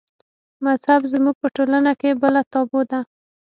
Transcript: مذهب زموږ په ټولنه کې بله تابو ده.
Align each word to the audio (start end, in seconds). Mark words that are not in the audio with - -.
مذهب 0.65 1.01
زموږ 1.13 1.35
په 1.41 1.47
ټولنه 1.55 1.91
کې 1.99 2.09
بله 2.21 2.41
تابو 2.51 2.81
ده. 2.91 2.99